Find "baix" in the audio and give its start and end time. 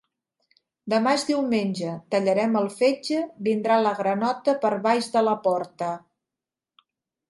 4.91-5.15